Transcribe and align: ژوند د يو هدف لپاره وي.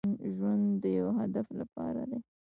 ژوند 0.35 0.65
د 0.83 0.85
يو 0.99 1.07
هدف 1.19 1.47
لپاره 1.59 2.01
وي. 2.09 2.19